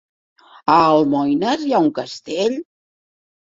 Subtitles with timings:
[0.75, 2.59] A Almoines hi ha un castell?